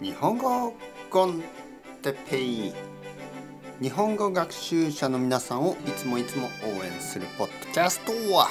[0.00, 0.72] 日本語
[1.10, 1.42] コン
[2.02, 2.72] テペイ。
[3.80, 8.48] 日本語学習者の皆さんをいつもいつも応援するポッドキャストは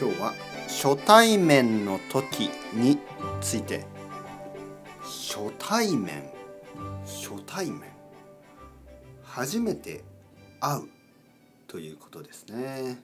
[0.00, 0.34] 今日は
[0.66, 2.98] 初対面の時に
[3.40, 3.86] ついて。
[5.02, 6.28] 初対面？
[7.04, 7.82] 初対面？
[9.22, 10.02] 初めて
[10.58, 10.88] 会う
[11.68, 12.98] ということですね。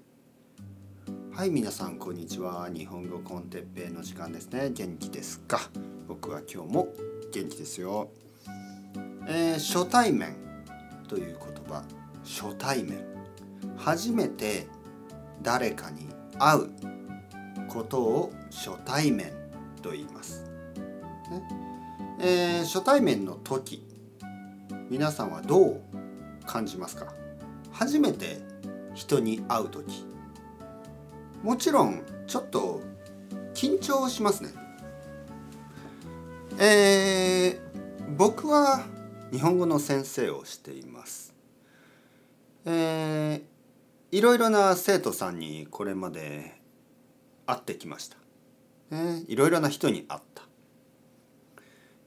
[1.32, 2.68] はい皆さんこんにちは。
[2.72, 4.70] 日本語コンテッペイの時間ですね。
[4.70, 5.60] 元気ですか？
[6.08, 6.88] 僕は今日も
[7.32, 8.10] 元気ですよ、
[9.26, 10.36] えー、初対面
[11.08, 11.82] という言葉。
[12.22, 13.04] 初対面。
[13.76, 14.66] 初めて
[15.42, 16.70] 誰かに会う
[17.68, 19.32] ことを初対面
[19.82, 20.44] と言います、
[21.30, 21.42] ね。
[22.20, 23.84] えー、初対面の時
[24.88, 25.80] 皆さんはどう
[26.46, 27.12] 感じますか？
[27.72, 28.38] 初めて
[28.94, 30.06] 人に会う時。
[31.44, 32.80] もちろんちょっと
[33.52, 34.48] 緊張しますね。
[36.58, 38.86] えー、僕は
[39.30, 41.34] 日本語の先生をしています。
[42.64, 46.58] えー、いろいろな生徒さんにこれまで
[47.44, 48.16] 会ってきました、
[48.96, 50.44] ね、いろいろな人に会った、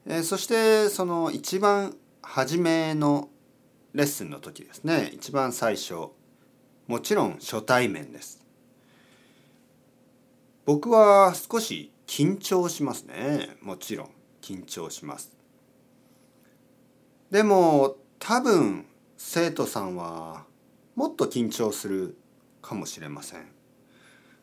[0.06, 3.28] えー、そしてその一番初めの
[3.94, 5.12] レッスンの時ですね。
[5.14, 6.08] 一番最初。
[6.88, 8.47] もちろん初対面です。
[10.68, 13.56] 僕は少し緊張しますね。
[13.62, 14.10] もちろん。
[14.42, 15.32] 緊張します。
[17.30, 18.84] でも多分
[19.16, 20.44] 生徒さんは
[20.94, 22.18] もっと緊張する
[22.60, 23.46] かもしれません。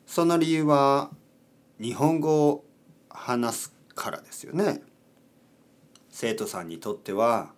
[0.08, 1.12] その理由は
[1.80, 2.66] 日本語を
[3.08, 4.82] 話すからですよね。
[6.10, 7.52] 生徒さんにとっては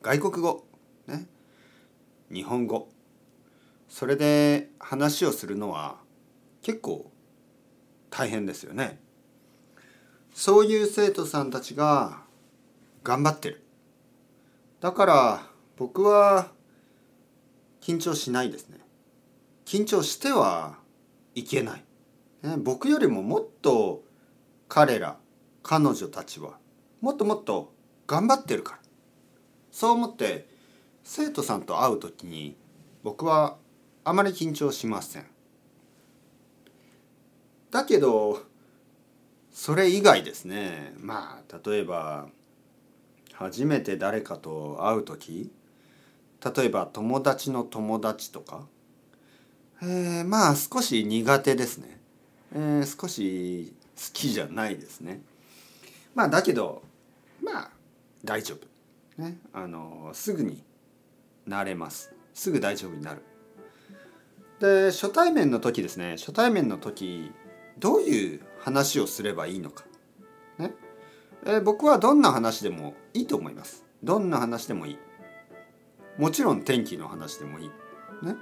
[0.00, 0.64] 外国語
[1.08, 1.26] ね。
[2.32, 2.88] 日本語。
[3.88, 5.96] それで話をするのは
[6.62, 7.11] 結構
[8.12, 9.00] 大変ですよね。
[10.34, 12.22] そういう生徒さんたちが
[13.02, 13.64] 頑張ってる。
[14.80, 15.46] だから
[15.76, 16.52] 僕は
[17.80, 18.78] 緊張しないですね。
[19.64, 20.78] 緊張しては
[21.34, 21.84] いけない。
[22.42, 24.02] ね、僕よりももっと
[24.68, 25.16] 彼ら
[25.62, 26.58] 彼女たちは
[27.00, 27.72] もっともっと
[28.06, 28.78] 頑張ってるから
[29.70, 30.48] そう思って
[31.04, 32.56] 生徒さんと会う時に
[33.02, 33.56] 僕は
[34.04, 35.26] あまり緊張しません
[37.72, 38.42] だけど
[39.50, 40.94] それ以外ですね。
[40.98, 42.28] まあ例えば
[43.32, 45.50] 初めて誰かと会う時
[46.56, 48.66] 例えば友達の友達とか、
[49.82, 51.98] えー、まあ少し苦手ですね、
[52.54, 55.22] えー、少し好きじゃないですね。
[56.14, 56.82] まあだけど
[57.42, 57.70] まあ
[58.22, 60.62] 大丈夫、ね、あのすぐに
[61.46, 62.14] なれます。
[62.34, 63.22] すぐ大丈夫になる。
[64.60, 66.16] で初対面の時ですね。
[66.18, 67.32] 初対面の時
[67.82, 69.84] どういう話をすればいいのか、
[70.56, 70.72] ね。
[71.44, 73.84] えー、僕はどんな話でもいいと思います。
[74.04, 74.98] どんな話でもいい。
[76.16, 77.68] もちろん天気の話でもいい、
[78.24, 78.36] ね、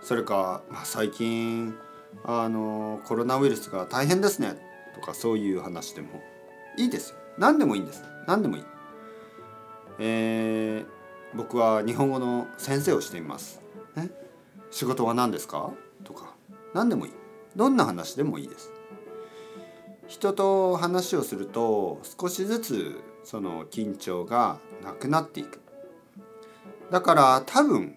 [0.00, 1.76] それか、まあ、最近
[2.24, 4.56] あのコロナウイルスが大変ですね。
[4.94, 6.22] とかそういう話でも
[6.78, 7.16] いいですよ。
[7.36, 8.02] 何でもいいんです。
[8.26, 8.64] 何でもいい。
[9.98, 13.60] えー、僕は日本語の先生をしています、
[13.94, 14.10] ね、
[14.70, 15.70] 仕事は何ですか？
[16.02, 16.34] とか。
[16.72, 17.12] 何でもいい。
[17.54, 18.72] どんな話でもいいです。
[20.08, 25.60] 人と話をすると少しずつその緊張がなくなっていく。
[26.90, 27.96] だから多分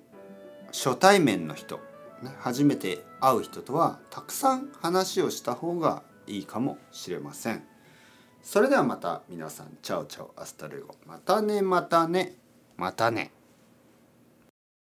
[0.68, 1.80] 初対面の人
[2.40, 7.64] 初めて会う人とはたくさん話をした方がいいかもしれません。
[8.42, 10.96] それではまた皆さん Ciao ciao hasta luego。
[11.06, 12.36] またねまたね。
[12.78, 13.32] またね。